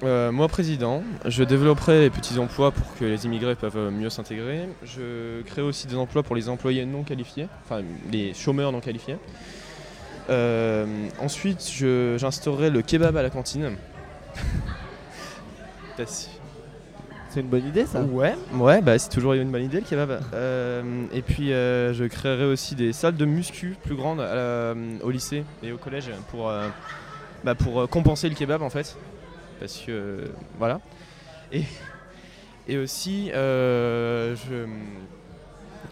euh, 0.04 0.32
moi 0.32 0.48
président, 0.48 1.04
je 1.25 1.44
développerai 1.44 2.02
les 2.02 2.10
petits 2.10 2.38
emplois 2.40 2.72
pour 2.72 2.86
que 2.96 3.06
les 3.06 3.25
immigrés 3.25 3.56
peuvent 3.56 3.78
euh, 3.78 3.92
mieux 3.92 4.10
s'intégrer. 4.10 4.68
Je 4.84 5.42
crée 5.44 5.62
aussi 5.62 5.88
des 5.88 5.96
emplois 5.96 6.24
pour 6.24 6.36
les 6.36 6.50
employés 6.50 6.86
non 6.86 7.04
qualifiés, 7.04 7.48
enfin 7.64 7.82
les 8.12 8.34
chômeurs 8.34 8.72
non 8.72 8.82
qualifiés. 8.82 9.18
Euh, 10.30 10.86
ensuite, 11.22 11.70
je- 11.72 12.16
j'instaurerai 12.18 12.70
le 12.72 12.82
kebab 12.82 13.16
à 13.16 13.22
la 13.24 13.30
cantine. 13.30 13.75
C'est 17.30 17.42
une 17.42 17.48
bonne 17.48 17.66
idée 17.68 17.86
ça 17.86 18.02
Ouais, 18.02 18.34
ouais, 18.54 18.82
bah 18.82 18.98
c'est 18.98 19.10
toujours 19.10 19.34
une 19.34 19.52
bonne 19.52 19.64
idée 19.64 19.80
le 19.82 19.86
kebab. 19.86 20.22
Euh, 20.34 21.06
et 21.14 21.22
puis 21.22 21.52
euh, 21.52 21.94
je 21.94 22.06
créerai 22.06 22.46
aussi 22.46 22.75
des 22.75 22.94
salles 22.94 23.16
de 23.18 23.25
muscu 23.25 23.75
plus 23.84 23.96
grandes 23.96 24.22
à 24.22 24.36
la- 24.36 24.74
au 25.04 25.10
lycée 25.12 25.44
et 25.64 25.72
au 25.72 25.78
collège 25.78 26.10
pour, 26.32 26.50
euh, 26.50 26.68
bah, 27.44 27.56
pour 27.56 27.90
compenser 27.90 28.30
le 28.30 28.36
kebab 28.36 28.62
en 28.62 28.70
fait. 28.70 28.96
Parce 29.60 29.80
que 29.80 30.30
voilà. 30.58 30.82
Et, 31.52 31.64
et 32.68 32.78
aussi, 32.78 33.32
euh, 33.34 34.36
je. 34.36 34.66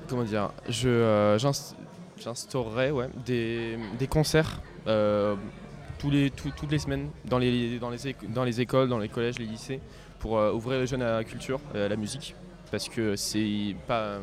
Comment 0.08 0.24
dire 0.24 0.52
Je, 0.70 0.90
euh, 0.90 1.38
j'inst- 1.38 1.76
J'instaurerai 2.18 2.92
ouais, 2.92 3.10
des, 3.26 3.78
des 4.00 4.08
concerts 4.08 4.62
euh, 4.88 5.36
tous 5.98 6.10
les, 6.10 6.30
toutes 6.30 6.72
les 6.72 6.80
semaines 6.80 7.10
dans 7.26 7.38
les, 7.38 7.80
dans, 7.80 7.90
les, 7.90 7.98
dans 8.30 8.44
les 8.46 8.62
écoles, 8.62 8.88
dans 8.88 9.00
les 9.00 9.10
collèges, 9.10 9.40
les 9.40 9.46
lycées 9.46 9.82
pour 10.20 10.34
ouvrir 10.34 10.80
les 10.80 10.88
jeunes 10.88 11.02
à 11.02 11.18
la 11.18 11.24
culture, 11.26 11.60
à 11.76 11.90
la 11.90 11.96
musique, 11.98 12.34
parce 12.72 12.88
que 12.88 13.18
c'est 13.18 13.76
pas 13.88 14.20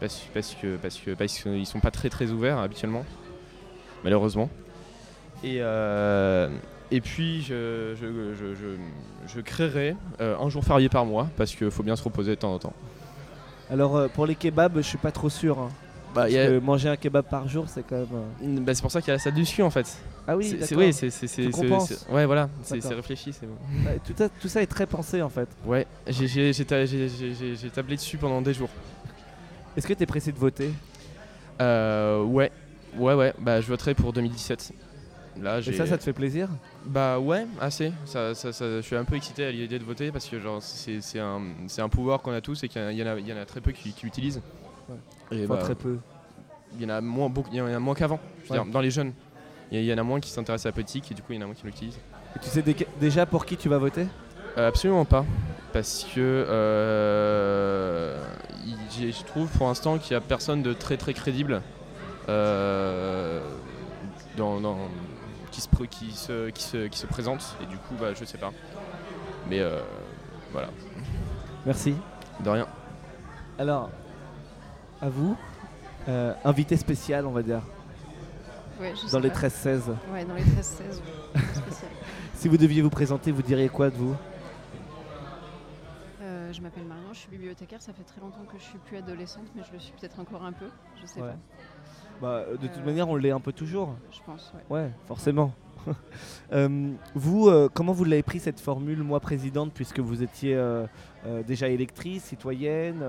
parce, 0.00 0.20
parce 0.34 0.54
que 0.54 0.76
parce 0.76 0.98
que 0.98 1.64
sont 1.64 1.78
pas 1.78 1.92
très 1.92 2.10
très 2.10 2.30
ouverts 2.32 2.58
habituellement, 2.58 3.04
malheureusement. 4.02 4.50
Et 5.44 5.60
et 6.90 7.00
puis 7.00 7.42
je 7.42 7.94
je, 8.00 8.06
je, 8.06 8.54
je- 9.26 9.40
créerai 9.40 9.96
euh, 10.20 10.36
un 10.38 10.48
jour 10.48 10.64
férié 10.64 10.88
par 10.88 11.04
mois 11.06 11.28
parce 11.36 11.54
qu'il 11.54 11.70
faut 11.70 11.82
bien 11.82 11.96
se 11.96 12.02
reposer 12.02 12.30
de 12.30 12.34
temps 12.40 12.54
en 12.54 12.58
temps. 12.58 12.72
Alors 13.70 13.96
euh, 13.96 14.08
pour 14.08 14.26
les 14.26 14.34
kebabs, 14.34 14.76
je 14.76 14.82
suis 14.82 14.98
pas 14.98 15.12
trop 15.12 15.28
sûr. 15.30 15.58
hein. 15.58 15.68
Bah, 16.14 16.22
Parce 16.22 16.32
y 16.32 16.38
a- 16.38 16.46
que 16.46 16.58
manger 16.60 16.88
un 16.88 16.96
kebab 16.96 17.24
par 17.26 17.46
jour, 17.48 17.64
c'est 17.68 17.82
quand 17.86 17.96
même. 17.96 18.06
euh, 18.42 18.60
bah, 18.60 18.74
c'est 18.74 18.80
pour 18.80 18.90
ça 18.90 19.00
qu'il 19.00 19.08
y 19.08 19.10
a 19.10 19.14
la 19.14 19.18
salle 19.18 19.34
du 19.34 19.44
ski 19.44 19.62
en 19.62 19.70
fait. 19.70 19.86
Ah 20.26 20.36
oui, 20.36 20.44
C'est- 20.48 20.74
oui, 20.76 20.92
c'est 20.92 22.10
ouais 22.10 22.24
voilà, 22.26 22.48
c'est 22.64 22.80
réfléchi, 22.94 23.32
c'est 23.32 23.46
bon. 23.46 23.54
Ouais, 23.84 24.00
tout, 24.04 24.12
ça, 24.16 24.28
tout 24.28 24.48
ça 24.48 24.62
est 24.62 24.66
très 24.66 24.86
pensé 24.86 25.20
en 25.22 25.28
fait. 25.28 25.48
Ouais, 25.66 25.86
j'ai 26.06 26.26
j'ai- 26.26 26.52
j'ai 26.52 26.64
ta- 26.64 26.86
j'ai- 26.86 27.08
j'ai- 27.08 27.34
j'ai- 27.34 27.56
j'ai 27.56 27.70
tablé 27.70 27.96
dessus 27.96 28.16
pendant 28.16 28.40
des 28.40 28.54
jours. 28.54 28.70
Est-ce 29.76 29.86
que 29.86 29.92
tu 29.92 30.02
es 30.02 30.06
pressé 30.06 30.32
de 30.32 30.38
voter? 30.38 30.70
Euh, 31.60 32.22
ouais, 32.22 32.50
ouais, 32.96 33.14
ouais, 33.14 33.34
bah 33.38 33.60
je 33.60 33.66
voterai 33.66 33.94
pour 33.94 34.12
2017. 34.12 34.72
Là, 35.42 35.58
Et 35.58 35.72
ça, 35.72 35.86
ça 35.86 35.98
te 35.98 36.02
fait 36.02 36.14
plaisir 36.14 36.48
Bah 36.86 37.18
ouais, 37.18 37.46
assez. 37.60 37.92
Ça, 38.06 38.34
ça, 38.34 38.52
ça- 38.52 38.76
je 38.76 38.80
suis 38.80 38.96
un 38.96 39.04
peu 39.04 39.16
excité 39.16 39.44
à 39.44 39.50
l'idée 39.50 39.78
de 39.78 39.84
voter 39.84 40.10
parce 40.10 40.26
que 40.26 40.40
genre 40.40 40.62
c'est 40.62 41.00
c'est 41.02 41.20
un, 41.20 41.42
c'est 41.66 41.82
un 41.82 41.88
pouvoir 41.90 42.22
qu'on 42.22 42.32
a 42.32 42.40
tous 42.40 42.62
et 42.64 42.68
qu'il 42.68 42.80
y, 42.92 43.02
en 43.02 43.06
a- 43.06 43.18
il 43.18 43.28
y 43.28 43.32
en 43.32 43.44
très 43.44 43.60
peu 43.60 43.72
qui, 43.72 43.92
qui 43.92 44.06
l'utilisent. 44.06 44.40
Et 45.30 45.44
Enfin, 45.44 45.54
bah, 45.54 45.60
très 45.62 45.74
peu. 45.74 45.98
Il 46.78 46.82
y 46.82 46.86
en 46.86 46.90
a 46.90 47.00
moins, 47.00 47.28
beaucoup, 47.28 47.50
il 47.52 47.58
y 47.58 47.60
en 47.60 47.66
a 47.66 47.78
moins 47.78 47.94
qu'avant. 47.94 48.18
Je 48.44 48.48
veux 48.52 48.58
Ouais. 48.58 48.64
dire, 48.64 48.72
dans 48.72 48.80
les 48.80 48.90
jeunes, 48.90 49.12
il 49.72 49.82
y, 49.84 49.92
en 49.92 49.98
a 49.98 50.02
moins 50.02 50.20
qui 50.20 50.30
s'intéressent 50.30 50.66
à 50.66 50.68
la 50.70 50.74
politique 50.74 51.10
et 51.10 51.14
du 51.14 51.22
coup 51.22 51.32
il 51.32 51.36
y 51.36 51.38
en 51.38 51.42
a 51.42 51.46
moins 51.46 51.54
qui 51.54 51.66
l'utilisent. 51.66 51.98
Et 52.34 52.38
tu 52.38 52.48
sais 52.48 52.62
dé- 52.62 52.86
déjà 53.00 53.26
pour 53.26 53.44
qui 53.44 53.56
tu 53.56 53.68
vas 53.68 53.78
voter 53.78 54.06
Euh, 54.58 54.68
absolument 54.68 55.04
pas. 55.04 55.24
Parce 55.72 56.04
que 56.14 56.20
euh, 56.20 58.22
il- 58.98 59.12
je 59.12 59.24
trouve 59.24 59.48
pour 59.50 59.66
l'instant 59.66 59.98
qu'il 59.98 60.16
n'y 60.16 60.16
a 60.16 60.20
personne 60.22 60.62
de 60.62 60.72
très 60.72 60.96
très 60.96 61.12
crédible 61.12 61.60
euh, 62.28 63.40
dans, 64.36 64.60
dans- 64.60 64.78
qui, 65.56 65.62
se, 65.62 65.68
pr- 65.68 65.88
qui, 65.88 66.12
se, 66.12 66.50
qui, 66.50 66.62
se, 66.62 66.86
qui 66.88 66.98
se 66.98 67.06
présente. 67.06 67.56
Et 67.62 67.66
du 67.66 67.78
coup, 67.78 67.94
bah, 67.98 68.12
je 68.12 68.24
sais 68.26 68.36
pas. 68.36 68.52
Mais 69.48 69.60
euh, 69.60 69.80
voilà, 70.52 70.68
Merci. 71.64 71.94
de 72.40 72.50
rien. 72.50 72.66
Alors, 73.58 73.88
à 75.00 75.08
vous, 75.08 75.34
euh, 76.08 76.34
invité 76.44 76.76
spécial, 76.76 77.24
on 77.26 77.30
va 77.30 77.42
dire, 77.42 77.62
Ouais, 78.78 78.92
je 78.94 79.06
sais 79.06 79.12
dans 79.12 79.18
les 79.20 79.30
pas. 79.30 79.48
13-16. 79.48 79.80
Ouais, 80.12 80.26
dans 80.26 80.34
les 80.34 80.42
13-16. 80.42 80.42
spécial. 81.54 81.90
Si 82.34 82.48
vous 82.48 82.58
deviez 82.58 82.82
vous 82.82 82.90
présenter, 82.90 83.32
vous 83.32 83.40
diriez 83.40 83.70
quoi 83.70 83.88
de 83.88 83.96
vous? 83.96 84.14
Euh, 86.20 86.52
je 86.52 86.60
m'appelle 86.60 86.84
Marion, 86.84 87.14
je 87.14 87.18
suis 87.20 87.30
bibliothécaire. 87.30 87.80
Ça 87.80 87.94
fait 87.94 88.02
très 88.04 88.20
longtemps 88.20 88.44
que 88.52 88.58
je 88.58 88.64
suis 88.64 88.78
plus 88.78 88.98
adolescente, 88.98 89.46
mais 89.54 89.62
je 89.66 89.72
le 89.72 89.78
suis 89.78 89.92
peut-être 89.98 90.20
encore 90.20 90.44
un 90.44 90.52
peu. 90.52 90.66
Je 91.00 91.06
sais 91.06 91.22
Ouais. 91.22 91.28
pas. 91.28 91.36
Bah, 92.20 92.28
euh, 92.48 92.56
De 92.56 92.66
toute 92.66 92.78
Euh. 92.78 92.84
manière, 92.84 93.08
on 93.08 93.16
l'est 93.16 93.30
un 93.30 93.40
peu 93.40 93.52
toujours. 93.52 93.94
Je 94.10 94.18
pense, 94.24 94.52
ouais. 94.70 94.76
Ouais, 94.76 94.90
forcément. 95.06 95.52
Euh, 96.52 96.92
vous, 97.14 97.48
euh, 97.48 97.68
comment 97.72 97.92
vous 97.92 98.04
l'avez 98.04 98.22
pris 98.24 98.38
cette 98.40 98.58
formule, 98.60 99.02
moi 99.04 99.18
présidente, 99.20 99.72
puisque 99.72 99.98
vous 100.00 100.22
étiez 100.22 100.54
euh, 100.56 100.86
déjà 101.46 101.68
électrice, 101.68 102.24
citoyenne 102.24 103.02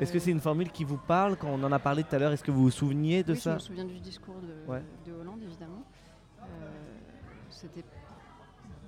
Est-ce 0.00 0.12
que 0.12 0.18
c'est 0.18 0.30
une 0.30 0.40
formule 0.40 0.70
qui 0.70 0.84
vous 0.84 0.96
parle? 0.98 1.36
Quand 1.36 1.48
on 1.48 1.62
en 1.64 1.72
a 1.72 1.78
parlé 1.78 2.04
tout 2.04 2.14
à 2.14 2.18
l'heure, 2.18 2.32
est-ce 2.32 2.44
que 2.44 2.50
vous 2.50 2.62
vous 2.64 2.70
souveniez 2.70 3.22
de 3.22 3.32
oui, 3.32 3.38
Je 3.38 3.42
ça? 3.42 3.54
me 3.54 3.58
souviens 3.58 3.84
du 3.84 3.98
discours 3.98 4.34
de, 4.36 4.70
Ouais. 4.70 4.82
de 5.06 5.12
Hollande, 5.12 5.40
évidemment. 5.42 5.82
C'était. 7.50 7.84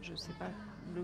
Je 0.02 0.14
sais 0.14 0.32
pas. 0.38 0.46
Le... 0.94 1.02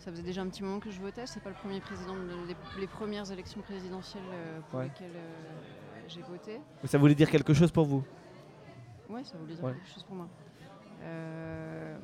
Ça 0.00 0.10
faisait 0.10 0.22
déjà 0.22 0.40
un 0.42 0.48
petit 0.48 0.62
moment 0.62 0.80
que 0.80 0.90
je 0.90 0.98
votais. 1.00 1.26
C'est 1.26 1.40
pas 1.40 1.50
le 1.50 1.54
premier 1.56 1.78
président, 1.80 2.14
de- 2.14 2.46
les, 2.48 2.56
les 2.80 2.86
premières 2.86 3.30
élections 3.30 3.60
présidentielles 3.60 4.22
euh, 4.32 4.60
pour 4.70 4.78
Ouais. 4.80 4.86
lesquelles 4.86 5.12
euh, 5.14 6.00
j'ai 6.08 6.22
voté. 6.22 6.58
Ça 6.84 6.98
voulait 6.98 7.14
dire 7.14 7.30
quelque 7.30 7.52
chose 7.54 7.70
pour 7.70 7.84
vous? 7.84 8.02
Ouais, 9.10 9.22
ça 9.24 9.36
voulait 9.36 9.54
dire 9.54 9.64
Ouais. 9.64 9.74
quelque 9.74 9.88
chose 9.92 10.02
pour 10.04 10.16
moi. 10.16 10.28
Euh, 11.02 11.98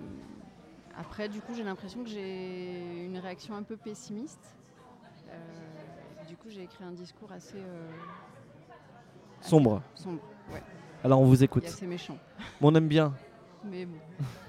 après, 0.98 1.28
du 1.28 1.40
coup, 1.40 1.54
j'ai 1.54 1.62
l'impression 1.64 2.02
que 2.04 2.08
j'ai 2.10 3.04
une 3.06 3.18
réaction 3.18 3.54
un 3.54 3.62
peu 3.62 3.76
pessimiste. 3.76 4.54
Euh, 5.30 5.38
du 6.28 6.36
coup, 6.36 6.48
j'ai 6.50 6.62
écrit 6.64 6.84
un 6.84 6.92
discours 6.92 7.32
assez 7.32 7.56
euh, 7.58 7.90
Sombre. 9.40 9.82
sombre. 9.94 10.20
Ouais, 10.52 10.62
Alors 11.04 11.20
on 11.20 11.24
vous 11.26 11.42
écoute. 11.42 11.64
assez 11.66 11.86
méchant. 11.86 12.18
On 12.60 12.74
aime 12.74 12.88
bien. 12.88 13.14
Mais 13.64 13.86
bon. 13.86 13.96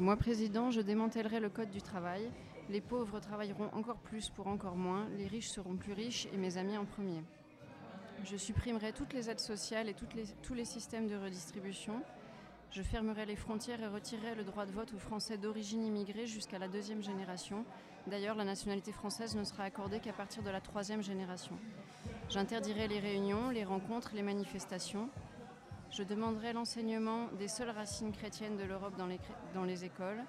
Moi, 0.00 0.16
président, 0.16 0.72
je 0.72 0.80
démantèlerai 0.80 1.38
le 1.38 1.48
code 1.48 1.70
du 1.70 1.80
travail. 1.80 2.28
Les 2.68 2.80
pauvres 2.80 3.20
travailleront 3.20 3.70
encore 3.72 3.98
plus 3.98 4.28
pour 4.28 4.48
encore 4.48 4.74
moins. 4.74 5.06
Les 5.16 5.28
riches 5.28 5.50
seront 5.50 5.76
plus 5.76 5.92
riches 5.92 6.26
et 6.32 6.36
mes 6.36 6.58
amis 6.58 6.76
en 6.76 6.84
premier. 6.84 7.22
Je 8.24 8.36
supprimerai 8.36 8.92
toutes 8.92 9.12
les 9.12 9.30
aides 9.30 9.38
sociales 9.38 9.88
et 9.88 9.94
tous 9.94 10.54
les 10.54 10.64
systèmes 10.64 11.06
de 11.06 11.14
redistribution. 11.14 12.02
Je 12.72 12.82
fermerai 12.82 13.24
les 13.24 13.36
frontières 13.36 13.80
et 13.80 13.86
retirerai 13.86 14.34
le 14.34 14.42
droit 14.42 14.66
de 14.66 14.72
vote 14.72 14.92
aux 14.94 14.98
Français 14.98 15.38
d'origine 15.38 15.84
immigrée 15.84 16.26
jusqu'à 16.26 16.58
la 16.58 16.66
deuxième 16.66 17.04
génération. 17.04 17.64
D'ailleurs, 18.08 18.34
la 18.34 18.44
nationalité 18.44 18.90
française 18.90 19.36
ne 19.36 19.44
sera 19.44 19.62
accordée 19.62 20.00
qu'à 20.00 20.12
partir 20.12 20.42
de 20.42 20.50
la 20.50 20.60
troisième 20.60 21.04
génération. 21.04 21.56
J'interdirai 22.30 22.88
les 22.88 22.98
réunions, 22.98 23.50
les 23.50 23.64
rencontres, 23.64 24.10
les 24.12 24.22
manifestations. 24.22 25.08
Je 25.96 26.02
demanderai 26.02 26.52
l'enseignement 26.52 27.28
des 27.38 27.46
seules 27.46 27.70
racines 27.70 28.10
chrétiennes 28.10 28.56
de 28.56 28.64
l'Europe 28.64 28.96
dans 28.96 29.64
les, 29.64 29.84
écoles. 29.84 30.24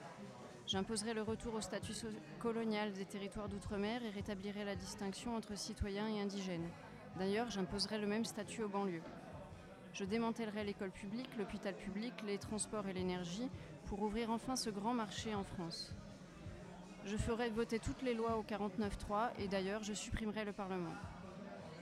J'imposerai 0.68 1.16
le 1.16 1.24
retour 1.24 1.56
au 1.56 1.62
statut 1.62 1.94
colonial 2.38 2.94
des 2.94 3.06
territoires 3.06 3.50
d'outre-mer 3.50 4.06
et 4.06 4.12
rétablirai 4.12 4.64
la 4.64 4.76
distinction 4.76 5.36
entre 5.36 5.58
citoyens 5.58 6.08
et 6.08 6.22
indigènes. 6.22 6.70
D'ailleurs, 7.18 7.50
j'imposerai 7.50 7.98
le 7.98 8.06
même 8.06 8.26
statut 8.26 8.62
aux 8.62 8.70
banlieues. 8.70 9.02
Je 9.92 10.06
démantèlerai 10.06 10.66
l'école 10.66 10.92
publique, 10.92 11.36
l'hôpital 11.36 11.74
public, 11.74 12.14
les 12.28 12.38
transports 12.38 12.88
et 12.88 12.94
l'énergie. 12.94 13.50
pour 13.88 14.04
ouvrir 14.04 14.30
enfin 14.30 14.56
ce 14.56 14.70
grand 14.70 14.94
marché 14.94 15.34
en 15.34 15.44
France. 15.44 15.96
Je 17.06 17.18
ferai 17.18 17.50
voter 17.50 17.80
toutes 17.80 18.04
les 18.04 18.14
lois 18.14 18.38
au 18.38 18.44
49.3 18.44 19.32
et 19.40 19.48
d'ailleurs 19.48 19.84
je 19.84 19.94
supprimerai 19.94 20.46
le 20.46 20.54
Parlement. 20.54 20.94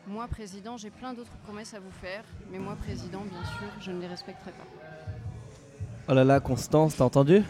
Moi, 0.08 0.28
président, 0.28 0.78
j'ai 0.78 0.90
plein 0.90 1.14
d'autres 1.14 1.32
promesses 1.46 1.74
à 1.74 1.80
vous 1.80 1.92
faire, 2.02 2.24
mais 2.52 2.60
moi, 2.60 2.76
président, 2.76 3.22
bien 3.22 3.44
sûr, 3.46 3.68
je 3.80 3.92
ne 3.92 4.02
les 4.02 4.08
respecterai 4.08 4.52
pas. 4.52 4.66
Oh 6.10 6.14
là 6.14 6.24
là, 6.26 6.40
Constance, 6.42 6.98
t'as 6.98 7.06
entendu? 7.06 7.42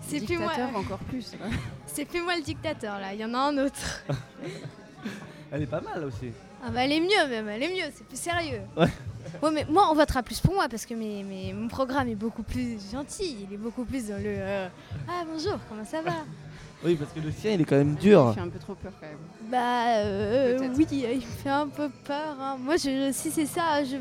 C'est 0.00 0.20
plus 0.24 0.38
moi. 0.38 0.52
Dictateur, 0.54 0.76
encore 0.76 0.98
plus. 1.00 1.32
C'est 1.86 2.04
plus 2.04 2.22
moi 2.22 2.36
le 2.36 2.42
dictateur 2.42 3.00
là, 3.00 3.12
il 3.12 3.18
y 3.20 3.24
en 3.24 3.34
a 3.34 3.38
un 3.38 3.58
autre. 3.58 4.04
Elle 5.50 5.62
est 5.62 5.66
pas 5.66 5.80
mal 5.80 6.04
aussi. 6.04 6.30
Ah 6.62 6.70
bah 6.70 6.84
elle 6.84 6.92
est 6.92 7.00
mieux 7.00 7.28
même, 7.28 7.48
elle 7.48 7.62
est 7.62 7.68
mieux, 7.74 7.90
c'est 7.94 8.06
plus 8.06 8.18
sérieux. 8.20 8.60
Ouais. 8.76 8.86
Ouais 9.42 9.50
mais 9.52 9.64
moi 9.68 9.88
on 9.90 9.94
votera 9.94 10.22
plus 10.22 10.40
pour 10.40 10.54
moi 10.54 10.68
parce 10.70 10.86
que 10.86 10.94
mes, 10.94 11.22
mes- 11.22 11.52
mon 11.52 11.68
programme 11.68 12.08
est 12.08 12.14
beaucoup 12.14 12.42
plus 12.42 12.78
gentil, 12.90 13.44
il 13.48 13.52
est 13.54 13.58
beaucoup 13.58 13.84
plus 13.84 14.08
dans 14.08 14.16
le 14.16 14.22
euh, 14.26 14.68
Ah 15.08 15.24
bonjour, 15.30 15.58
comment 15.68 15.84
ça 15.84 16.00
va? 16.02 16.12
Oui, 16.84 16.94
parce 16.94 17.12
que 17.12 17.20
le 17.20 17.30
sien, 17.32 17.52
il 17.52 17.60
est 17.60 17.64
quand 17.64 17.76
même 17.76 17.96
dur. 17.96 18.28
Il 18.30 18.34
fait 18.34 18.40
un 18.40 18.48
peu 18.48 18.58
trop 18.58 18.74
peur 18.74 18.92
quand 19.00 19.06
même. 19.06 19.18
Bah 19.50 19.96
euh, 19.98 20.58
oui, 20.76 20.86
il 20.92 21.16
me 21.16 21.20
fait 21.20 21.48
un 21.50 21.66
peu 21.68 21.88
peur. 22.04 22.36
hein. 22.40 22.56
Moi 22.60 22.76
je, 22.76 23.10
si 23.12 23.30
c'est 23.30 23.46
ça, 23.46 23.82
je, 23.82 23.96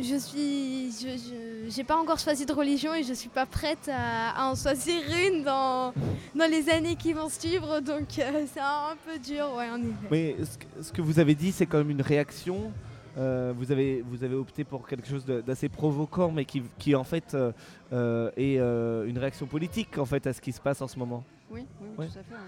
je 0.00 0.16
suis. 0.16 0.90
Je, 0.92 1.08
je- 1.18 1.70
j'ai 1.70 1.84
pas 1.84 1.96
encore 1.96 2.18
choisi 2.18 2.46
de 2.46 2.52
religion 2.52 2.94
et 2.94 3.02
je 3.02 3.12
suis 3.12 3.28
pas 3.28 3.44
prête 3.44 3.90
à, 3.92 4.30
à 4.40 4.50
en 4.50 4.54
choisir 4.54 5.02
une 5.28 5.42
dans, 5.42 5.92
dans 6.34 6.50
les 6.50 6.68
années 6.70 6.94
qui 6.96 7.12
vont 7.12 7.28
suivre, 7.28 7.80
donc 7.80 8.18
euh, 8.20 8.44
c'est 8.54 8.60
un 8.60 8.94
peu 9.04 9.18
dur, 9.18 9.46
ouais 9.56 9.68
en 9.68 9.80
effet. 9.80 10.08
Mais 10.10 10.36
ce 10.44 10.56
que, 10.58 10.66
ce 10.82 10.92
que 10.92 11.02
vous 11.02 11.18
avez 11.18 11.34
dit, 11.34 11.50
c'est 11.52 11.66
quand 11.66 11.78
même 11.78 11.90
une 11.90 12.02
réaction. 12.02 12.72
Euh, 13.18 13.52
vous, 13.56 13.72
avez, 13.72 14.04
vous 14.08 14.22
avez 14.24 14.34
opté 14.34 14.62
pour 14.62 14.86
quelque 14.86 15.08
chose 15.08 15.24
d'assez 15.24 15.68
provoquant, 15.70 16.30
mais 16.30 16.44
qui, 16.44 16.62
qui 16.78 16.94
en 16.94 17.02
fait 17.04 17.34
euh, 17.34 17.50
euh, 17.92 18.30
est 18.36 18.58
euh, 18.58 19.06
une 19.08 19.18
réaction 19.18 19.46
politique 19.46 19.96
en 19.98 20.04
fait 20.04 20.26
à 20.26 20.32
ce 20.34 20.40
qui 20.40 20.52
se 20.52 20.60
passe 20.60 20.80
en 20.82 20.86
ce 20.88 20.98
moment. 20.98 21.24
Oui, 21.50 21.66
oui, 21.80 21.88
Ouais. 21.96 22.08
tout 22.08 22.18
à 22.18 22.22
fait. 22.22 22.34
ouais. 22.34 22.40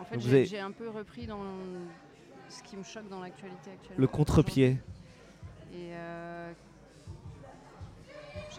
En 0.00 0.04
fait, 0.04 0.18
j'ai 0.20 0.28
avez- 0.30 0.44
j'ai 0.46 0.60
un 0.60 0.70
peu 0.72 0.88
repris 0.88 1.26
dans 1.26 1.42
ce 2.48 2.62
qui 2.62 2.76
me 2.76 2.82
choque 2.82 3.08
dans 3.08 3.20
l'actualité 3.20 3.72
actuellement. 3.72 4.00
Le 4.00 4.06
contre-pied. 4.06 4.78
Et 5.72 5.90
euh, 5.94 6.52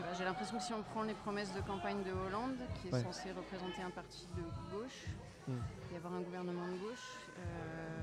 pas, 0.04 0.14
j'ai 0.18 0.24
l'impression 0.24 0.58
que 0.58 0.64
si 0.64 0.74
on 0.74 0.82
prend 0.84 1.04
les 1.04 1.14
promesses 1.14 1.54
de 1.54 1.62
campagne 1.62 2.02
de 2.04 2.12
Hollande, 2.12 2.56
qui 2.82 2.88
est 2.90 2.94
Ouais. 2.94 3.04
censé 3.04 3.32
représenter 3.32 3.82
un 3.82 3.90
parti 3.90 4.28
de 4.38 4.42
gauche, 4.76 5.06
Mm. 5.48 5.54
et 5.92 5.98
avoir 5.98 6.14
un 6.14 6.22
gouvernement 6.22 6.68
de 6.68 6.78
gauche, 6.78 7.18
euh, 7.40 7.98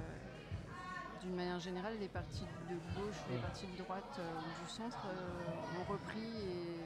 d'une 1.23 1.35
manière 1.35 1.58
générale, 1.61 1.94
les 2.00 2.08
partis 2.08 2.44
de 2.68 2.75
gauche, 3.00 3.16
les 3.30 3.37
Ouais. 3.37 3.42
partis 3.42 3.66
de 3.66 3.82
droite 3.82 4.18
euh, 4.18 4.38
ou 4.38 4.64
du 4.64 4.70
centre 4.70 5.06
euh, 5.06 5.80
ont 5.80 5.92
repris 5.92 6.20
et 6.20 6.80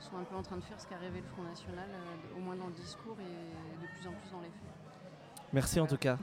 sont 0.00 0.16
un 0.16 0.24
peu 0.24 0.36
en 0.36 0.42
train 0.42 0.56
de 0.56 0.62
faire 0.62 0.80
ce 0.80 0.86
qu'a 0.86 0.96
rêvé 0.96 1.20
le 1.20 1.26
Front 1.26 1.42
National, 1.42 1.88
euh, 1.90 2.36
au 2.36 2.40
moins 2.40 2.56
dans 2.56 2.66
le 2.66 2.72
discours 2.72 3.16
et 3.20 3.82
de 3.82 3.86
plus 3.86 4.08
en 4.08 4.12
plus 4.12 4.30
dans 4.30 4.40
les 4.40 4.48
faits. 4.48 5.04
Merci 5.52 5.80
en 5.80 5.86
tout 5.86 5.96
cas. 5.96 6.18